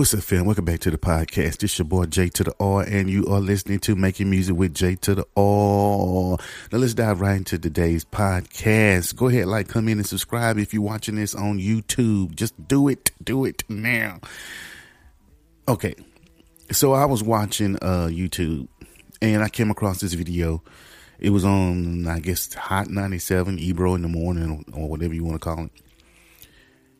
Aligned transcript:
What's 0.00 0.14
up, 0.14 0.20
fam? 0.20 0.46
Welcome 0.46 0.64
back 0.64 0.80
to 0.80 0.90
the 0.90 0.96
podcast. 0.96 1.58
This 1.58 1.78
your 1.78 1.84
boy 1.84 2.06
Jay 2.06 2.30
to 2.30 2.42
the 2.42 2.54
R, 2.58 2.80
and 2.80 3.10
you 3.10 3.26
are 3.26 3.38
listening 3.38 3.80
to 3.80 3.94
Making 3.94 4.30
Music 4.30 4.56
with 4.56 4.72
Jay 4.72 4.94
to 4.94 5.14
the 5.14 5.26
R. 5.36 6.38
Now 6.72 6.78
let's 6.78 6.94
dive 6.94 7.20
right 7.20 7.36
into 7.36 7.58
today's 7.58 8.02
podcast. 8.02 9.14
Go 9.14 9.28
ahead, 9.28 9.44
like, 9.44 9.68
come 9.68 9.88
in, 9.88 9.98
and 9.98 10.06
subscribe 10.06 10.56
if 10.56 10.72
you're 10.72 10.82
watching 10.82 11.16
this 11.16 11.34
on 11.34 11.58
YouTube. 11.58 12.34
Just 12.34 12.66
do 12.66 12.88
it, 12.88 13.10
do 13.22 13.44
it 13.44 13.62
now. 13.68 14.20
Okay, 15.68 15.94
so 16.72 16.94
I 16.94 17.04
was 17.04 17.22
watching 17.22 17.76
uh 17.82 18.08
YouTube, 18.10 18.68
and 19.20 19.42
I 19.42 19.50
came 19.50 19.70
across 19.70 20.00
this 20.00 20.14
video. 20.14 20.62
It 21.18 21.28
was 21.28 21.44
on, 21.44 22.08
I 22.08 22.20
guess, 22.20 22.54
Hot 22.54 22.88
97, 22.88 23.58
Ebro 23.58 23.96
in 23.96 24.00
the 24.00 24.08
morning, 24.08 24.64
or 24.72 24.88
whatever 24.88 25.12
you 25.12 25.24
want 25.24 25.42
to 25.42 25.46
call 25.46 25.66
it 25.66 25.72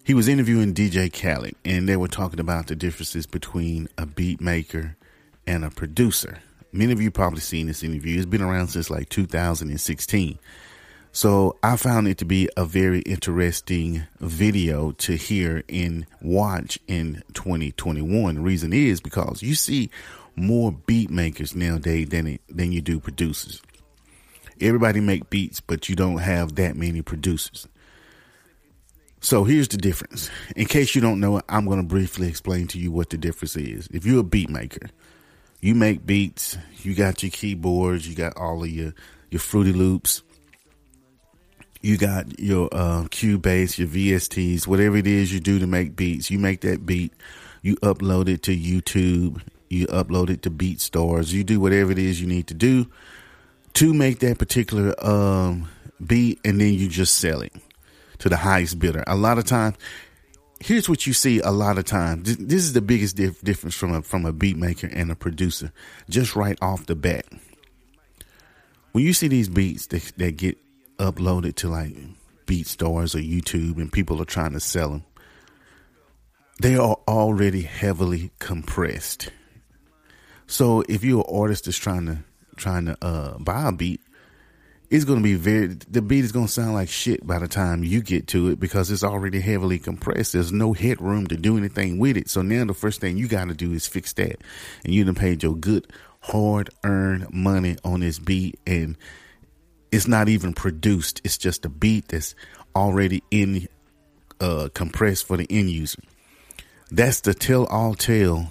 he 0.04 0.14
was 0.14 0.28
interviewing 0.28 0.74
DJ 0.74 1.12
Khaled, 1.12 1.54
and 1.64 1.88
they 1.88 1.96
were 1.96 2.08
talking 2.08 2.40
about 2.40 2.66
the 2.66 2.76
differences 2.76 3.26
between 3.26 3.88
a 3.98 4.06
beat 4.06 4.40
maker 4.40 4.96
and 5.46 5.64
a 5.64 5.70
producer. 5.70 6.38
Many 6.72 6.92
of 6.92 7.00
you 7.00 7.10
probably 7.10 7.40
seen 7.40 7.66
this 7.66 7.82
interview. 7.82 8.16
It's 8.16 8.26
been 8.26 8.42
around 8.42 8.68
since 8.68 8.90
like 8.90 9.08
2016. 9.08 10.38
So 11.12 11.56
I 11.62 11.76
found 11.76 12.06
it 12.06 12.18
to 12.18 12.24
be 12.24 12.48
a 12.56 12.64
very 12.64 13.00
interesting 13.00 14.04
video 14.20 14.92
to 14.92 15.16
hear 15.16 15.64
and 15.68 16.06
watch 16.22 16.78
in 16.86 17.24
2021. 17.34 18.36
The 18.36 18.40
reason 18.40 18.72
is 18.72 19.00
because 19.00 19.42
you 19.42 19.56
see 19.56 19.90
more 20.36 20.70
beat 20.70 21.10
makers 21.10 21.56
nowadays 21.56 22.08
than 22.10 22.26
it, 22.28 22.40
than 22.48 22.70
you 22.70 22.80
do 22.80 23.00
producers. 23.00 23.60
Everybody 24.60 25.00
make 25.00 25.30
beats, 25.30 25.58
but 25.58 25.88
you 25.88 25.96
don't 25.96 26.18
have 26.18 26.54
that 26.54 26.76
many 26.76 27.02
producers. 27.02 27.66
So 29.20 29.44
here's 29.44 29.68
the 29.68 29.76
difference. 29.76 30.30
In 30.56 30.66
case 30.66 30.94
you 30.94 31.02
don't 31.02 31.20
know 31.20 31.36
it, 31.38 31.44
I'm 31.48 31.66
going 31.66 31.80
to 31.80 31.86
briefly 31.86 32.26
explain 32.26 32.66
to 32.68 32.78
you 32.78 32.90
what 32.90 33.10
the 33.10 33.18
difference 33.18 33.54
is. 33.54 33.86
If 33.92 34.06
you're 34.06 34.20
a 34.20 34.24
beat 34.24 34.48
maker, 34.48 34.88
you 35.60 35.74
make 35.74 36.06
beats, 36.06 36.56
you 36.82 36.94
got 36.94 37.22
your 37.22 37.30
keyboards, 37.30 38.08
you 38.08 38.14
got 38.14 38.36
all 38.38 38.62
of 38.62 38.70
your, 38.70 38.94
your 39.30 39.40
Fruity 39.40 39.74
Loops, 39.74 40.22
you 41.82 41.98
got 41.98 42.38
your 42.40 42.68
uh, 42.72 43.04
Cubase, 43.04 43.78
your 43.78 43.88
VSTs, 43.88 44.66
whatever 44.66 44.96
it 44.96 45.06
is 45.06 45.32
you 45.32 45.40
do 45.40 45.58
to 45.58 45.66
make 45.66 45.96
beats, 45.96 46.30
you 46.30 46.38
make 46.38 46.62
that 46.62 46.86
beat, 46.86 47.12
you 47.60 47.76
upload 47.76 48.26
it 48.26 48.42
to 48.44 48.56
YouTube, 48.56 49.42
you 49.68 49.86
upload 49.88 50.30
it 50.30 50.42
to 50.42 50.50
BeatStars, 50.50 51.30
you 51.30 51.44
do 51.44 51.60
whatever 51.60 51.92
it 51.92 51.98
is 51.98 52.22
you 52.22 52.26
need 52.26 52.46
to 52.46 52.54
do 52.54 52.86
to 53.74 53.92
make 53.92 54.20
that 54.20 54.38
particular 54.38 54.94
um, 55.06 55.68
beat, 56.04 56.40
and 56.42 56.58
then 56.58 56.72
you 56.72 56.88
just 56.88 57.16
sell 57.16 57.42
it 57.42 57.52
to 58.20 58.28
the 58.28 58.36
highest 58.36 58.78
bidder. 58.78 59.02
A 59.06 59.16
lot 59.16 59.38
of 59.38 59.44
times, 59.44 59.76
here's 60.60 60.88
what 60.88 61.06
you 61.06 61.12
see 61.12 61.40
a 61.40 61.50
lot 61.50 61.78
of 61.78 61.84
times. 61.84 62.36
This 62.36 62.62
is 62.62 62.72
the 62.72 62.80
biggest 62.80 63.16
dif- 63.16 63.40
difference 63.42 63.74
from 63.74 63.92
a 63.92 64.02
from 64.02 64.24
a 64.24 64.32
beat 64.32 64.56
maker 64.56 64.86
and 64.86 65.10
a 65.10 65.16
producer, 65.16 65.72
just 66.08 66.36
right 66.36 66.58
off 66.62 66.86
the 66.86 66.94
bat. 66.94 67.26
When 68.92 69.04
you 69.04 69.12
see 69.12 69.28
these 69.28 69.48
beats 69.48 69.86
that, 69.88 70.12
that 70.16 70.36
get 70.36 70.58
uploaded 70.98 71.54
to 71.56 71.68
like 71.68 71.96
BeatStars 72.46 73.14
or 73.14 73.18
YouTube, 73.18 73.76
and 73.76 73.92
people 73.92 74.20
are 74.20 74.26
trying 74.26 74.52
to 74.52 74.60
sell 74.60 74.90
them, 74.90 75.04
they 76.60 76.76
are 76.76 76.98
already 77.06 77.62
heavily 77.62 78.32
compressed. 78.38 79.30
So 80.46 80.82
if 80.88 81.04
you're 81.04 81.24
an 81.26 81.34
artist 81.34 81.66
that's 81.66 81.78
trying 81.78 82.06
to 82.06 82.18
trying 82.56 82.86
to 82.86 82.98
uh, 83.00 83.38
buy 83.38 83.68
a 83.68 83.72
beat, 83.72 84.02
it's 84.90 85.04
going 85.04 85.20
to 85.20 85.22
be 85.22 85.34
very 85.34 85.66
the 85.66 86.02
beat 86.02 86.24
is 86.24 86.32
going 86.32 86.46
to 86.46 86.52
sound 86.52 86.74
like 86.74 86.88
shit 86.88 87.24
by 87.24 87.38
the 87.38 87.46
time 87.46 87.84
you 87.84 88.02
get 88.02 88.26
to 88.28 88.48
it 88.48 88.58
because 88.58 88.90
it's 88.90 89.04
already 89.04 89.40
heavily 89.40 89.78
compressed. 89.78 90.32
There's 90.32 90.52
no 90.52 90.72
headroom 90.72 91.28
to 91.28 91.36
do 91.36 91.56
anything 91.56 91.98
with 91.98 92.16
it. 92.16 92.28
So 92.28 92.42
now 92.42 92.64
the 92.64 92.74
first 92.74 93.00
thing 93.00 93.16
you 93.16 93.28
got 93.28 93.48
to 93.48 93.54
do 93.54 93.72
is 93.72 93.86
fix 93.86 94.12
that. 94.14 94.42
And 94.84 94.92
you 94.92 95.04
done 95.04 95.14
paid 95.14 95.44
your 95.44 95.54
good 95.54 95.86
hard 96.22 96.70
earned 96.82 97.32
money 97.32 97.76
on 97.84 98.00
this 98.00 98.18
beat 98.18 98.58
and 98.66 98.98
it's 99.92 100.08
not 100.08 100.28
even 100.28 100.52
produced. 100.54 101.20
It's 101.22 101.38
just 101.38 101.64
a 101.64 101.68
beat 101.68 102.08
that's 102.08 102.34
already 102.74 103.22
in 103.30 103.68
uh 104.40 104.70
compressed 104.74 105.26
for 105.28 105.36
the 105.36 105.46
end 105.48 105.70
user. 105.70 106.02
That's 106.90 107.20
the 107.20 107.32
tell 107.32 107.66
all 107.66 107.94
tale 107.94 108.50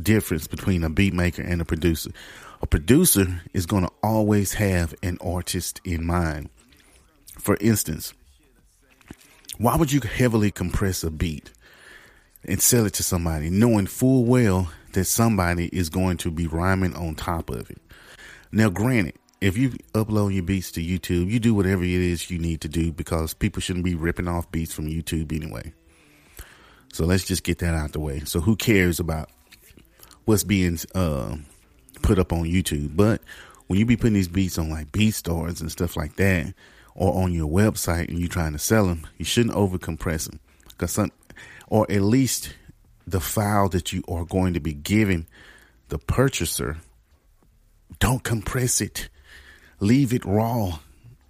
difference 0.00 0.46
between 0.46 0.84
a 0.84 0.90
beat 0.90 1.12
maker 1.12 1.42
and 1.42 1.60
a 1.60 1.64
producer 1.64 2.12
a 2.60 2.66
producer 2.66 3.42
is 3.52 3.66
going 3.66 3.84
to 3.84 3.92
always 4.02 4.54
have 4.54 4.94
an 5.02 5.18
artist 5.20 5.80
in 5.84 6.04
mind. 6.04 6.50
For 7.38 7.56
instance, 7.60 8.14
why 9.58 9.76
would 9.76 9.92
you 9.92 10.00
heavily 10.00 10.50
compress 10.50 11.02
a 11.04 11.10
beat 11.10 11.52
and 12.44 12.60
sell 12.60 12.86
it 12.86 12.94
to 12.94 13.02
somebody 13.02 13.50
knowing 13.50 13.86
full 13.86 14.24
well 14.24 14.70
that 14.92 15.04
somebody 15.04 15.66
is 15.68 15.88
going 15.88 16.16
to 16.18 16.30
be 16.30 16.46
rhyming 16.46 16.94
on 16.94 17.14
top 17.14 17.50
of 17.50 17.70
it? 17.70 17.80
Now, 18.50 18.70
granted, 18.70 19.14
if 19.40 19.56
you 19.56 19.70
upload 19.92 20.34
your 20.34 20.42
beats 20.42 20.72
to 20.72 20.80
YouTube, 20.80 21.30
you 21.30 21.38
do 21.38 21.54
whatever 21.54 21.84
it 21.84 21.90
is 21.90 22.30
you 22.30 22.38
need 22.38 22.60
to 22.62 22.68
do 22.68 22.90
because 22.92 23.34
people 23.34 23.60
shouldn't 23.60 23.84
be 23.84 23.94
ripping 23.94 24.26
off 24.26 24.50
beats 24.50 24.72
from 24.72 24.88
YouTube 24.88 25.32
anyway. 25.32 25.72
So 26.92 27.04
let's 27.04 27.24
just 27.24 27.44
get 27.44 27.58
that 27.58 27.74
out 27.74 27.92
the 27.92 28.00
way. 28.00 28.20
So 28.20 28.40
who 28.40 28.56
cares 28.56 28.98
about 28.98 29.30
what's 30.24 30.42
being 30.42 30.78
uh, 30.94 31.36
put 32.08 32.18
up 32.18 32.32
on 32.32 32.44
YouTube. 32.44 32.96
But 32.96 33.20
when 33.66 33.78
you 33.78 33.84
be 33.84 33.98
putting 33.98 34.14
these 34.14 34.28
beats 34.28 34.56
on 34.56 34.70
like 34.70 34.90
BeatStars 34.92 35.60
and 35.60 35.70
stuff 35.70 35.94
like 35.94 36.16
that, 36.16 36.54
or 36.94 37.22
on 37.22 37.34
your 37.34 37.48
website 37.48 38.08
and 38.08 38.18
you're 38.18 38.30
trying 38.30 38.54
to 38.54 38.58
sell 38.58 38.86
them, 38.86 39.06
you 39.18 39.26
shouldn't 39.26 39.54
over 39.54 39.76
compress 39.76 40.26
them, 40.26 40.40
because 40.68 40.92
some, 40.92 41.12
or 41.68 41.86
at 41.90 42.00
least 42.00 42.54
the 43.06 43.20
file 43.20 43.68
that 43.68 43.92
you 43.92 44.02
are 44.08 44.24
going 44.24 44.54
to 44.54 44.60
be 44.60 44.72
giving 44.72 45.26
the 45.90 45.98
purchaser, 45.98 46.78
don't 47.98 48.24
compress 48.24 48.80
it, 48.80 49.10
leave 49.78 50.14
it 50.14 50.24
raw. 50.24 50.78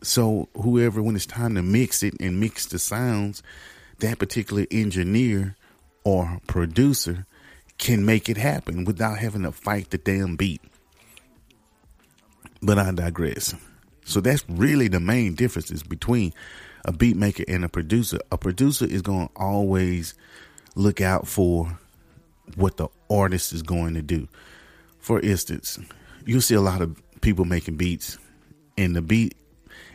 So 0.01 0.49
whoever, 0.55 1.03
when 1.03 1.17
it's 1.17 1.27
time 1.27 1.57
to 1.57 1.63
mix 1.63 2.05
it 2.05 2.15
and 2.21 2.39
mix 2.39 2.67
the 2.67 2.79
sounds, 2.79 3.43
that 3.99 4.21
particular 4.21 4.65
engineer 4.71 5.57
or 6.05 6.41
producer 6.47 7.27
can 7.79 8.05
make 8.05 8.29
it 8.29 8.37
happen 8.37 8.85
without 8.85 9.19
having 9.19 9.43
to 9.43 9.53
fight 9.53 9.91
the 9.91 9.99
damn 9.99 10.37
beat. 10.37 10.61
But 12.61 12.79
I 12.79 12.91
digress. 12.91 13.55
So 14.05 14.21
that's 14.21 14.45
really 14.49 14.89
the 14.89 15.01
main 15.01 15.35
differences 15.35 15.83
between 15.83 16.33
a 16.85 16.93
beat 16.93 17.17
maker 17.17 17.45
and 17.47 17.65
a 17.65 17.69
producer. 17.69 18.19
A 18.33 18.39
producer 18.39 18.85
is 18.85 19.03
going 19.03 19.29
to 19.29 19.35
always 19.37 20.15
look 20.75 21.01
out 21.01 21.29
for 21.29 21.79
what 22.57 22.77
the 22.77 22.89
artist 23.11 23.53
is 23.53 23.63
going 23.63 23.95
to 23.95 24.03
do. 24.03 24.29
For 24.99 25.21
instance, 25.21 25.79
you'll 26.25 26.41
see 26.41 26.55
a 26.55 26.61
lot 26.61 26.81
of 26.81 27.01
people 27.21 27.45
making 27.45 27.77
beats, 27.77 28.19
and 28.77 28.97
the 28.97 29.03
beat 29.03 29.35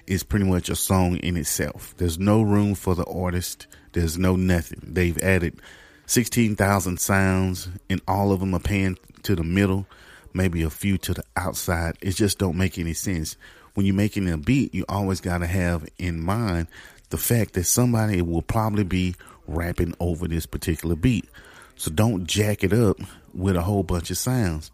is 0.07 0.23
pretty 0.23 0.45
much 0.45 0.69
a 0.69 0.75
song 0.75 1.17
in 1.17 1.37
itself. 1.37 1.93
There's 1.97 2.19
no 2.19 2.41
room 2.41 2.75
for 2.75 2.95
the 2.95 3.05
artist. 3.05 3.67
There's 3.93 4.17
no 4.17 4.35
nothing. 4.35 4.81
They've 4.83 5.17
added 5.19 5.59
16,000 6.05 6.99
sounds 6.99 7.69
and 7.89 8.01
all 8.07 8.31
of 8.31 8.39
them 8.39 8.53
are 8.53 8.59
paying 8.59 8.97
to 9.23 9.35
the 9.35 9.43
middle, 9.43 9.87
maybe 10.33 10.61
a 10.63 10.69
few 10.69 10.97
to 10.99 11.13
the 11.13 11.23
outside. 11.35 11.97
It 12.01 12.11
just 12.11 12.37
don't 12.37 12.57
make 12.57 12.77
any 12.77 12.93
sense. 12.93 13.37
When 13.73 13.85
you're 13.85 13.95
making 13.95 14.29
a 14.29 14.37
beat, 14.37 14.73
you 14.73 14.85
always 14.87 15.21
got 15.21 15.39
to 15.39 15.47
have 15.47 15.87
in 15.97 16.21
mind 16.21 16.67
the 17.09 17.17
fact 17.17 17.53
that 17.53 17.65
somebody 17.65 18.21
will 18.21 18.41
probably 18.41 18.83
be 18.83 19.15
rapping 19.47 19.95
over 19.99 20.27
this 20.27 20.45
particular 20.45 20.95
beat. 20.95 21.27
So 21.75 21.91
don't 21.91 22.27
jack 22.27 22.63
it 22.63 22.73
up 22.73 22.97
with 23.33 23.55
a 23.55 23.61
whole 23.61 23.83
bunch 23.83 24.11
of 24.11 24.17
sounds. 24.17 24.71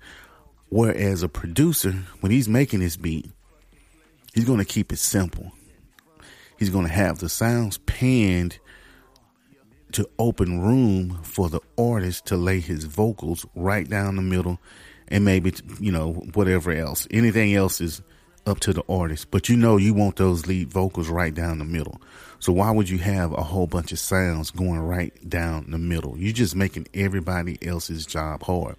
Whereas 0.69 1.23
a 1.23 1.29
producer, 1.29 1.91
when 2.19 2.31
he's 2.31 2.47
making 2.47 2.81
this 2.81 2.97
beat, 2.97 3.29
he's 4.34 4.46
going 4.46 4.59
to 4.59 4.66
keep 4.66 4.91
it 4.91 5.00
simple. 5.00 5.51
He's 6.57 6.69
going 6.69 6.85
to 6.85 6.94
have 6.94 7.19
the 7.19 7.29
sounds 7.29 7.78
panned 7.79 8.59
to 9.94 10.09
open 10.19 10.61
room 10.61 11.19
for 11.23 11.50
the 11.50 11.61
artist 11.77 12.25
to 12.27 12.38
lay 12.38 12.59
his 12.59 12.85
vocals 12.85 13.46
right 13.55 13.90
down 13.90 14.16
the 14.16 14.22
middle 14.22 14.59
and 15.08 15.25
maybe, 15.25 15.53
you 15.79 15.91
know, 15.91 16.14
whatever 16.34 16.72
else. 16.72 17.08
Anything 17.11 17.55
else 17.55 17.81
is 17.81 18.02
up 18.46 18.59
to 18.61 18.73
the 18.73 18.84
artist, 18.87 19.31
but 19.31 19.49
you 19.49 19.58
know 19.58 19.78
you 19.78 19.93
want 19.93 20.16
those 20.16 20.47
lead 20.47 20.72
vocals 20.72 21.09
right 21.09 21.34
down 21.34 21.59
the 21.59 21.66
middle. 21.66 22.02
So 22.40 22.53
why 22.53 22.72
would 22.72 22.90
you 22.90 22.97
have 22.99 23.34
a 23.34 23.43
whole 23.43 23.67
bunch 23.67 23.91
of 23.91 23.99
sounds 23.99 24.52
going 24.52 24.79
right 24.79 25.14
down 25.29 25.69
the 25.69 25.78
middle? 25.78 26.17
You're 26.17 26.34
just 26.34 26.55
making 26.55 26.87
everybody 26.93 27.58
else's 27.66 28.05
job 28.05 28.43
hard. 28.43 28.75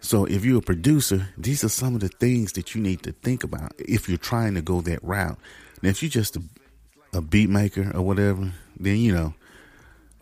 So 0.00 0.24
if 0.24 0.44
you're 0.44 0.58
a 0.58 0.62
producer, 0.62 1.28
these 1.36 1.64
are 1.64 1.68
some 1.68 1.94
of 1.94 2.00
the 2.00 2.08
things 2.08 2.52
that 2.52 2.74
you 2.74 2.80
need 2.80 3.02
to 3.02 3.12
think 3.12 3.44
about 3.44 3.72
if 3.78 4.08
you're 4.08 4.18
trying 4.18 4.54
to 4.54 4.62
go 4.62 4.80
that 4.82 5.02
route. 5.02 5.38
Now, 5.82 5.90
if 5.90 6.02
you're 6.02 6.10
just 6.10 6.36
a, 6.36 6.42
a 7.12 7.20
beat 7.20 7.50
maker 7.50 7.90
or 7.94 8.02
whatever, 8.02 8.52
then 8.78 8.98
you 8.98 9.12
know 9.12 9.34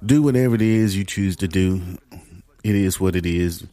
do 0.05 0.23
whatever 0.23 0.55
it 0.55 0.62
is 0.62 0.96
you 0.96 1.05
choose 1.05 1.37
to 1.37 1.49
do. 1.49 1.99
It 2.62 2.75
is 2.75 2.99
what 2.99 3.17
it 3.17 3.26
is. 3.26 3.67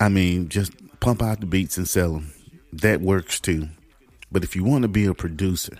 I 0.00 0.08
mean, 0.08 0.48
just 0.48 0.72
pump 1.00 1.22
out 1.22 1.40
the 1.40 1.46
beats 1.46 1.76
and 1.76 1.88
sell 1.88 2.14
them. 2.14 2.32
That 2.72 3.00
works 3.00 3.40
too. 3.40 3.68
But 4.32 4.42
if 4.42 4.56
you 4.56 4.64
want 4.64 4.82
to 4.82 4.88
be 4.88 5.06
a 5.06 5.14
producer, 5.14 5.76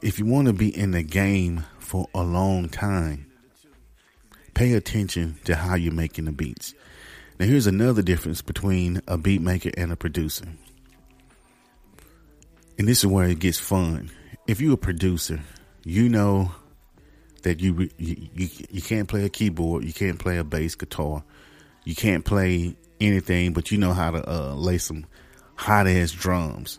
if 0.00 0.18
you 0.18 0.26
want 0.26 0.46
to 0.46 0.52
be 0.52 0.76
in 0.76 0.92
the 0.92 1.02
game 1.02 1.64
for 1.78 2.06
a 2.14 2.22
long 2.22 2.68
time, 2.68 3.26
pay 4.54 4.74
attention 4.74 5.38
to 5.44 5.56
how 5.56 5.74
you're 5.74 5.92
making 5.92 6.26
the 6.26 6.32
beats. 6.32 6.74
Now, 7.38 7.46
here's 7.46 7.66
another 7.66 8.02
difference 8.02 8.42
between 8.42 9.00
a 9.08 9.18
beat 9.18 9.40
maker 9.40 9.70
and 9.76 9.90
a 9.90 9.96
producer. 9.96 10.46
And 12.78 12.86
this 12.86 12.98
is 12.98 13.06
where 13.06 13.28
it 13.28 13.38
gets 13.38 13.58
fun. 13.58 14.10
If 14.46 14.60
you're 14.60 14.74
a 14.74 14.78
producer, 14.78 15.40
you 15.84 16.08
know 16.08 16.52
that 17.42 17.60
you, 17.60 17.88
you 17.98 18.48
you 18.70 18.82
can't 18.82 19.08
play 19.08 19.24
a 19.24 19.28
keyboard, 19.28 19.84
you 19.84 19.92
can't 19.92 20.18
play 20.18 20.38
a 20.38 20.44
bass 20.44 20.74
guitar, 20.74 21.22
you 21.84 21.94
can't 21.94 22.24
play 22.24 22.76
anything, 23.00 23.52
but 23.52 23.70
you 23.70 23.78
know 23.78 23.92
how 23.92 24.10
to 24.10 24.30
uh, 24.30 24.54
lay 24.54 24.78
some 24.78 25.06
hot 25.56 25.86
ass 25.86 26.12
drums. 26.12 26.78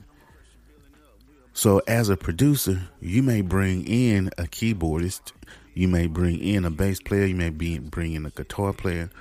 So 1.53 1.81
as 1.87 2.09
a 2.09 2.17
producer, 2.17 2.81
you 2.99 3.21
may 3.21 3.41
bring 3.41 3.85
in 3.85 4.29
a 4.37 4.43
keyboardist, 4.43 5.33
you 5.75 5.87
may 5.87 6.07
bring 6.07 6.39
in 6.39 6.65
a 6.65 6.71
bass 6.71 6.99
player, 6.99 7.25
you 7.25 7.35
may 7.35 7.51
be 7.51 7.77
bring 7.77 8.13
in 8.13 8.25
a 8.25 8.31
guitar 8.31 8.73
player, 8.73 9.11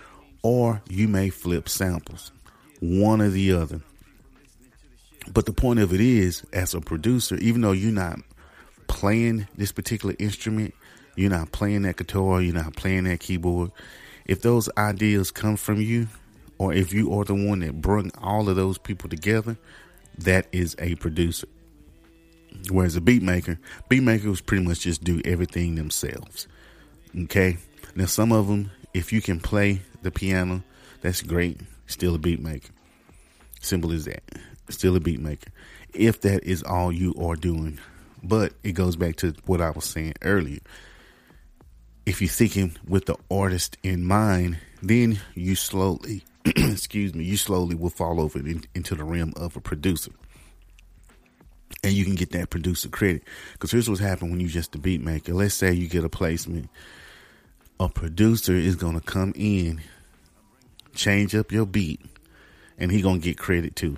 or 0.42 0.82
you 0.88 1.08
may 1.08 1.28
flip 1.28 1.68
samples, 1.68 2.32
one 2.80 3.20
or 3.20 3.28
the 3.28 3.52
other. 3.52 3.82
But 5.32 5.46
the 5.46 5.52
point 5.52 5.78
of 5.78 5.92
it 5.92 6.00
is, 6.00 6.44
as 6.52 6.74
a 6.74 6.80
producer, 6.80 7.36
even 7.36 7.60
though 7.60 7.72
you're 7.72 7.92
not 7.92 8.18
playing 8.88 9.46
this 9.56 9.70
particular 9.70 10.14
instrument, 10.18 10.74
you're 11.16 11.30
not 11.30 11.52
playing 11.52 11.82
that 11.82 11.96
guitar, 11.96 12.40
you're 12.40 12.54
not 12.54 12.76
playing 12.76 13.04
that 13.04 13.20
keyboard. 13.20 13.70
If 14.24 14.42
those 14.42 14.68
ideas 14.76 15.30
come 15.30 15.56
from 15.56 15.80
you, 15.80 16.08
or 16.58 16.72
if 16.72 16.92
you 16.92 17.12
are 17.18 17.24
the 17.24 17.34
one 17.34 17.60
that 17.60 17.80
brought 17.80 18.06
all 18.18 18.48
of 18.48 18.56
those 18.56 18.78
people 18.78 19.08
together, 19.08 19.56
that 20.18 20.46
is 20.52 20.76
a 20.78 20.94
producer. 20.96 21.48
Whereas 22.70 22.96
a 22.96 23.00
beat 23.00 23.22
maker, 23.22 23.58
beat 23.88 24.02
makers 24.02 24.40
pretty 24.40 24.64
much 24.64 24.80
just 24.80 25.02
do 25.02 25.20
everything 25.24 25.74
themselves. 25.74 26.46
Okay. 27.16 27.56
Now 27.94 28.06
some 28.06 28.32
of 28.32 28.46
them, 28.46 28.70
if 28.94 29.12
you 29.12 29.20
can 29.20 29.40
play 29.40 29.82
the 30.02 30.10
piano, 30.10 30.62
that's 31.00 31.22
great. 31.22 31.60
Still 31.86 32.14
a 32.14 32.18
beat 32.18 32.40
maker. 32.40 32.72
Simple 33.60 33.92
as 33.92 34.04
that. 34.04 34.22
Still 34.68 34.96
a 34.96 35.00
beat 35.00 35.20
maker. 35.20 35.50
If 35.92 36.20
that 36.22 36.44
is 36.44 36.62
all 36.62 36.92
you 36.92 37.14
are 37.20 37.36
doing. 37.36 37.78
But 38.22 38.52
it 38.62 38.72
goes 38.72 38.96
back 38.96 39.16
to 39.16 39.34
what 39.46 39.60
I 39.60 39.70
was 39.70 39.84
saying 39.84 40.14
earlier. 40.22 40.60
If 42.04 42.20
you're 42.20 42.28
thinking 42.28 42.76
with 42.86 43.06
the 43.06 43.16
artist 43.30 43.76
in 43.82 44.04
mind, 44.04 44.58
then 44.82 45.20
you 45.34 45.54
slowly, 45.54 46.24
excuse 46.44 47.14
me, 47.14 47.24
you 47.24 47.36
slowly 47.36 47.76
will 47.76 47.90
fall 47.90 48.20
over 48.20 48.38
in, 48.38 48.64
into 48.74 48.94
the 48.94 49.04
realm 49.04 49.32
of 49.36 49.56
a 49.56 49.60
producer 49.60 50.10
and 51.84 51.92
you 51.92 52.04
can 52.04 52.14
get 52.14 52.30
that 52.32 52.50
producer 52.50 52.88
credit. 52.88 53.22
Because 53.52 53.70
here's 53.70 53.88
what's 53.88 54.00
happened 54.00 54.30
when 54.30 54.40
you're 54.40 54.48
just 54.48 54.74
a 54.74 54.78
beat 54.78 55.00
maker. 55.00 55.34
Let's 55.34 55.54
say 55.54 55.72
you 55.72 55.88
get 55.88 56.04
a 56.04 56.08
placement, 56.08 56.70
a 57.80 57.88
producer 57.88 58.54
is 58.54 58.76
gonna 58.76 59.00
come 59.00 59.32
in, 59.36 59.80
change 60.94 61.34
up 61.34 61.50
your 61.50 61.66
beat, 61.66 62.00
and 62.78 62.90
he 62.90 63.02
gonna 63.02 63.18
get 63.18 63.38
credit 63.38 63.76
too. 63.76 63.96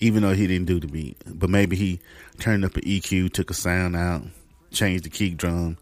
Even 0.00 0.22
though 0.22 0.34
he 0.34 0.46
didn't 0.46 0.66
do 0.66 0.80
the 0.80 0.88
beat, 0.88 1.16
but 1.26 1.50
maybe 1.50 1.76
he 1.76 2.00
turned 2.38 2.64
up 2.64 2.76
an 2.76 2.82
EQ, 2.82 3.32
took 3.32 3.50
a 3.50 3.54
sound 3.54 3.96
out, 3.96 4.22
changed 4.70 5.04
the 5.04 5.10
kick 5.10 5.36
drum, 5.36 5.76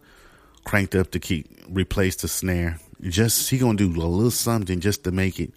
cranked 0.63 0.95
up 0.95 1.11
the 1.11 1.19
kick, 1.19 1.45
replaced 1.69 2.21
the 2.21 2.27
snare. 2.27 2.79
Just 3.01 3.49
he 3.49 3.57
gonna 3.57 3.77
do 3.77 3.87
a 3.87 3.89
little 3.89 4.31
something 4.31 4.79
just 4.79 5.03
to 5.03 5.11
make 5.11 5.39
it 5.39 5.51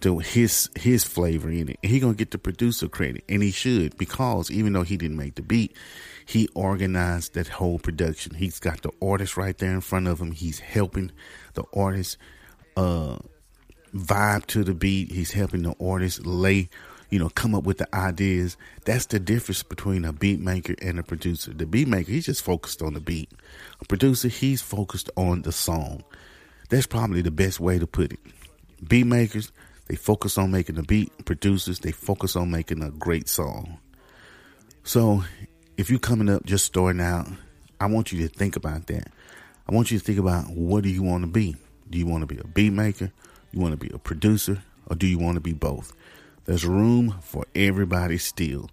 to 0.00 0.18
his 0.18 0.70
his 0.74 1.04
flavor 1.04 1.50
in 1.50 1.70
it. 1.70 1.78
He 1.82 2.00
gonna 2.00 2.14
get 2.14 2.30
the 2.30 2.38
producer 2.38 2.88
credit, 2.88 3.24
and 3.28 3.42
he 3.42 3.50
should 3.50 3.96
because 3.96 4.50
even 4.50 4.72
though 4.72 4.82
he 4.82 4.96
didn't 4.96 5.16
make 5.16 5.34
the 5.34 5.42
beat, 5.42 5.76
he 6.24 6.48
organized 6.54 7.34
that 7.34 7.48
whole 7.48 7.78
production. 7.78 8.34
He's 8.34 8.58
got 8.58 8.82
the 8.82 8.92
artist 9.00 9.36
right 9.36 9.56
there 9.56 9.72
in 9.72 9.80
front 9.80 10.08
of 10.08 10.20
him. 10.20 10.32
He's 10.32 10.58
helping 10.58 11.12
the 11.54 11.64
artist 11.74 12.18
uh, 12.76 13.18
vibe 13.94 14.46
to 14.46 14.64
the 14.64 14.74
beat. 14.74 15.12
He's 15.12 15.32
helping 15.32 15.62
the 15.62 15.74
artist 15.80 16.26
lay, 16.26 16.68
you 17.10 17.18
know, 17.18 17.28
come 17.28 17.54
up 17.54 17.64
with 17.64 17.78
the 17.78 17.94
ideas. 17.94 18.56
That's 18.84 19.06
the 19.06 19.20
difference 19.20 19.62
between 19.62 20.04
a 20.04 20.12
beat 20.12 20.40
maker 20.40 20.74
and 20.82 20.98
a 20.98 21.02
producer. 21.02 21.52
The 21.52 21.66
beat 21.66 21.88
maker, 21.88 22.12
he's 22.12 22.26
just 22.26 22.42
focused 22.42 22.82
on 22.82 22.94
the 22.94 23.00
beat. 23.00 23.30
A 23.80 23.84
producer, 23.84 24.28
he's 24.28 24.62
focused 24.62 25.10
on 25.16 25.42
the 25.42 25.52
song. 25.52 26.04
That's 26.68 26.86
probably 26.86 27.22
the 27.22 27.30
best 27.30 27.60
way 27.60 27.78
to 27.78 27.86
put 27.86 28.12
it. 28.12 28.20
Beat 28.86 29.06
makers, 29.06 29.52
they 29.86 29.94
focus 29.94 30.36
on 30.36 30.50
making 30.50 30.78
a 30.78 30.82
beat. 30.82 31.12
Producers, 31.24 31.78
they 31.78 31.92
focus 31.92 32.34
on 32.34 32.50
making 32.50 32.82
a 32.82 32.90
great 32.90 33.28
song. 33.28 33.78
So 34.82 35.24
if 35.76 35.90
you're 35.90 35.98
coming 35.98 36.28
up 36.28 36.44
just 36.44 36.64
starting 36.64 37.00
out, 37.00 37.28
I 37.80 37.86
want 37.86 38.12
you 38.12 38.26
to 38.26 38.34
think 38.34 38.56
about 38.56 38.86
that. 38.88 39.08
I 39.68 39.74
want 39.74 39.90
you 39.90 39.98
to 39.98 40.04
think 40.04 40.18
about 40.18 40.50
what 40.50 40.82
do 40.82 40.88
you 40.88 41.02
want 41.02 41.22
to 41.22 41.28
be? 41.28 41.56
Do 41.90 41.98
you 41.98 42.06
want 42.06 42.22
to 42.22 42.26
be 42.26 42.40
a 42.40 42.46
beat 42.46 42.72
maker? 42.72 43.12
You 43.52 43.60
want 43.60 43.72
to 43.72 43.76
be 43.76 43.92
a 43.94 43.98
producer? 43.98 44.62
Or 44.88 44.96
do 44.96 45.06
you 45.06 45.18
want 45.18 45.34
to 45.34 45.40
be 45.40 45.52
both? 45.52 45.92
There's 46.46 46.64
room 46.64 47.16
for 47.20 47.44
everybody 47.54 48.18
still. 48.18 48.70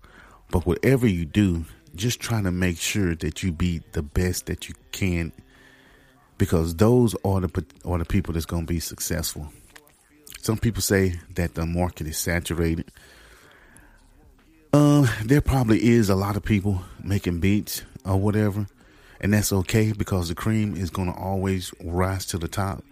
But 0.49 0.65
whatever 0.65 1.07
you 1.07 1.25
do, 1.25 1.65
just 1.95 2.19
try 2.19 2.41
to 2.41 2.51
make 2.51 2.77
sure 2.77 3.15
that 3.15 3.43
you 3.43 3.51
be 3.51 3.81
the 3.91 4.03
best 4.03 4.45
that 4.45 4.69
you 4.69 4.75
can 4.91 5.31
because 6.37 6.75
those 6.75 7.15
are 7.23 7.41
the 7.41 7.65
are 7.85 7.97
the 7.97 8.05
people 8.05 8.33
that's 8.33 8.45
going 8.45 8.65
to 8.65 8.73
be 8.73 8.79
successful. 8.79 9.47
Some 10.41 10.57
people 10.57 10.81
say 10.81 11.19
that 11.35 11.55
the 11.55 11.65
market 11.65 12.07
is 12.07 12.17
saturated. 12.17 12.91
Um, 14.73 15.07
there 15.23 15.41
probably 15.41 15.83
is 15.83 16.09
a 16.09 16.15
lot 16.15 16.35
of 16.35 16.43
people 16.43 16.81
making 17.01 17.39
beats 17.39 17.83
or 18.03 18.17
whatever, 18.17 18.67
and 19.21 19.33
that's 19.33 19.53
okay 19.53 19.93
because 19.93 20.29
the 20.29 20.35
cream 20.35 20.75
is 20.75 20.89
going 20.89 21.11
to 21.11 21.17
always 21.17 21.73
rise 21.81 22.25
to 22.27 22.37
the 22.37 22.47
top. 22.47 22.83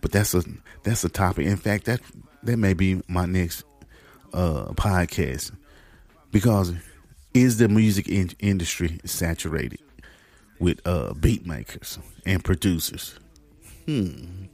But 0.00 0.12
that's 0.12 0.34
a 0.34 0.42
that's 0.82 1.04
a 1.04 1.08
topic. 1.08 1.46
In 1.46 1.56
fact, 1.56 1.84
that 1.84 2.00
that 2.42 2.56
may 2.56 2.74
be 2.74 3.00
my 3.08 3.26
next 3.26 3.64
uh, 4.32 4.72
podcast 4.72 5.52
because 6.30 6.72
is 7.34 7.58
the 7.58 7.68
music 7.68 8.08
in- 8.08 8.32
industry 8.38 8.98
saturated 9.04 9.80
with 10.58 10.80
uh, 10.86 11.14
beat 11.14 11.46
makers 11.46 11.98
and 12.26 12.42
producers? 12.42 13.18
Hmm, 13.86 14.46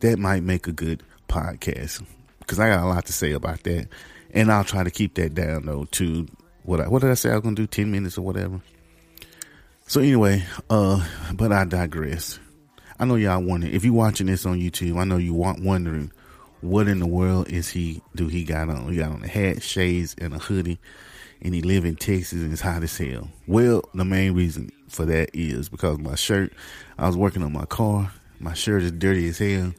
that 0.00 0.18
might 0.18 0.42
make 0.42 0.66
a 0.66 0.72
good 0.72 1.02
podcast 1.28 2.04
because 2.40 2.58
I 2.58 2.68
got 2.68 2.84
a 2.84 2.88
lot 2.88 3.06
to 3.06 3.12
say 3.12 3.32
about 3.32 3.62
that, 3.64 3.88
and 4.32 4.50
I'll 4.50 4.64
try 4.64 4.84
to 4.84 4.90
keep 4.90 5.14
that 5.14 5.34
down 5.34 5.66
though 5.66 5.84
to 5.92 6.26
what 6.62 6.80
I, 6.80 6.88
what 6.88 7.02
did 7.02 7.10
I 7.10 7.14
say 7.14 7.30
I 7.30 7.34
was 7.34 7.42
gonna 7.42 7.56
do 7.56 7.66
ten 7.66 7.90
minutes 7.90 8.18
or 8.18 8.22
whatever. 8.22 8.60
So 9.86 10.00
anyway, 10.00 10.44
uh, 10.68 11.04
but 11.34 11.52
I 11.52 11.64
digress. 11.64 12.38
I 12.98 13.06
know 13.06 13.16
y'all 13.16 13.42
wondering 13.42 13.74
if 13.74 13.84
you're 13.84 13.94
watching 13.94 14.26
this 14.26 14.46
on 14.46 14.60
YouTube. 14.60 14.98
I 14.98 15.04
know 15.04 15.16
you 15.16 15.34
want 15.34 15.64
wondering 15.64 16.12
what 16.60 16.88
in 16.88 17.00
the 17.00 17.06
world 17.06 17.48
is 17.48 17.68
he 17.68 18.02
do 18.14 18.28
he 18.28 18.44
got 18.44 18.68
on? 18.68 18.90
He 18.90 18.98
got 18.98 19.12
on 19.12 19.22
a 19.22 19.28
hat, 19.28 19.62
shades, 19.62 20.14
and 20.18 20.34
a 20.34 20.38
hoodie, 20.38 20.78
and 21.42 21.54
he 21.54 21.62
live 21.62 21.84
in 21.84 21.96
Texas 21.96 22.40
and 22.40 22.52
it's 22.52 22.60
hot 22.60 22.82
as 22.82 22.96
hell. 22.96 23.28
Well, 23.46 23.82
the 23.94 24.04
main 24.04 24.34
reason 24.34 24.70
for 24.88 25.04
that 25.06 25.30
is 25.34 25.68
because 25.68 25.98
my 25.98 26.14
shirt. 26.14 26.52
I 26.98 27.06
was 27.06 27.16
working 27.16 27.42
on 27.42 27.52
my 27.52 27.64
car. 27.64 28.12
My 28.38 28.54
shirt 28.54 28.82
is 28.82 28.92
dirty 28.92 29.28
as 29.28 29.38
hell 29.38 29.72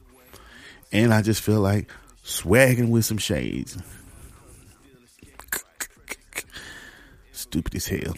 and 0.91 1.13
I 1.13 1.21
just 1.21 1.41
feel 1.41 1.61
like 1.61 1.89
swagging 2.23 2.89
with 2.89 3.05
some 3.05 3.17
shades. 3.17 3.77
Stupid 7.31 7.75
as 7.75 7.87
hell. 7.87 8.15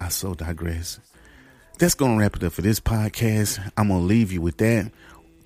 I 0.00 0.08
so 0.08 0.34
digress. 0.34 1.00
That's 1.78 1.94
gonna 1.94 2.18
wrap 2.18 2.36
it 2.36 2.44
up 2.44 2.52
for 2.52 2.62
this 2.62 2.80
podcast. 2.80 3.60
I'm 3.76 3.88
gonna 3.88 4.00
leave 4.00 4.32
you 4.32 4.40
with 4.40 4.56
that. 4.58 4.90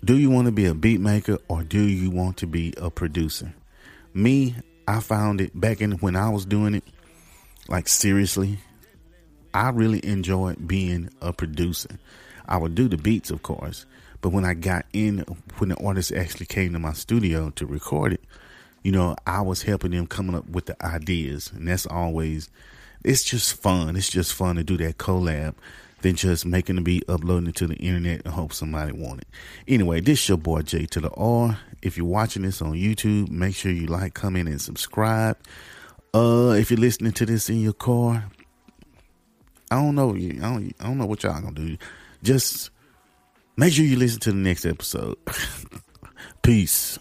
Do 0.03 0.17
you 0.17 0.31
want 0.31 0.47
to 0.47 0.53
be 0.53 0.65
a 0.65 0.73
beat 0.73 0.99
maker 0.99 1.37
or 1.47 1.63
do 1.63 1.83
you 1.83 2.11
want 2.11 2.39
to 2.39 2.47
be 2.47 2.73
a 2.79 2.91
producer? 2.91 3.53
Me, 4.15 4.57
I 4.89 5.01
found 5.01 5.43
it 5.43 5.59
back 5.61 5.83
in 5.83 5.93
when 5.93 6.17
I 6.17 6.31
was 6.31 6.47
doing 6.47 6.75
it. 6.75 6.85
Like 7.69 7.87
seriously, 7.87 8.59
I 9.53 9.69
really 9.69 10.03
enjoyed 10.03 10.67
being 10.67 11.11
a 11.21 11.35
producer. 11.35 11.99
I 12.49 12.57
would 12.57 12.75
do 12.75 12.89
the 12.89 12.97
beats, 12.97 13.31
of 13.31 13.43
course, 13.43 13.85
but 14.23 14.31
when 14.31 14.47
I 14.47 14.55
got 14.55 14.87
in, 14.95 15.19
when 15.59 15.69
the 15.69 15.77
artist 15.77 16.13
actually 16.13 16.47
came 16.47 16.73
to 16.73 16.79
my 16.79 16.95
studio 16.95 17.51
to 17.51 17.67
record 17.67 18.15
it, 18.15 18.25
you 18.83 18.93
know, 18.93 19.17
I 19.27 19.43
was 19.43 19.63
helping 19.63 19.91
them 19.91 20.07
coming 20.07 20.35
up 20.35 20.49
with 20.49 20.65
the 20.65 20.83
ideas. 20.83 21.53
And 21.55 21.69
that's 21.69 21.87
always, 21.87 22.49
it's 23.05 23.23
just 23.23 23.61
fun. 23.61 23.97
It's 23.97 24.09
just 24.09 24.33
fun 24.33 24.57
to 24.57 24.65
do 24.65 24.79
that 24.79 24.97
collab 24.97 25.57
than 26.03 26.17
just 26.17 26.47
making 26.47 26.77
the 26.77 26.83
beat, 26.83 27.05
uploading 27.09 27.49
it 27.49 27.57
to 27.57 27.67
the 27.67 27.77
internet 27.77 28.23
and 28.25 28.35
hope 28.35 28.53
somebody 28.53 28.93
want 28.93 29.21
it. 29.21 29.29
Anyway, 29.69 30.01
this 30.01 30.29
your 30.29 30.39
boy 30.39 30.63
J 30.63 30.87
to 30.87 31.01
the 31.01 31.11
R. 31.11 31.59
If 31.83 31.97
you're 31.97 32.07
watching 32.07 32.43
this 32.43 32.61
on 32.63 32.73
YouTube, 32.73 33.31
make 33.31 33.55
sure 33.55 33.73
you 33.73 33.87
like, 33.87 34.15
comment, 34.15 34.49
and 34.49 34.61
subscribe. 34.61 35.37
Uh, 36.15 36.57
if 36.59 36.71
you're 36.71 36.81
listening 36.81 37.13
to 37.13 37.27
this 37.27 37.49
in 37.49 37.61
your 37.61 37.73
car, 37.73 38.25
I 39.71 39.77
don't 39.77 39.95
know. 39.95 40.15
I 40.15 40.29
don't, 40.29 40.75
I 40.81 40.85
don't 40.85 40.99
know 40.99 41.07
what 41.07 41.23
y'all 41.23 41.41
gonna 41.41 41.53
do. 41.53 41.77
Just 42.23 42.71
Make 43.61 43.75
sure 43.75 43.85
you 43.85 43.97
listen 43.97 44.21
to 44.21 44.33
the 44.33 44.39
next 44.39 44.65
episode. 44.65 45.19
Peace. 46.43 46.99